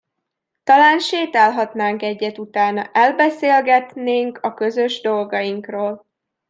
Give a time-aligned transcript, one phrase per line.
[0.63, 6.05] Talán sétálhatnánk egyet utána, elbeszélgetnénk a közös dolgainkról.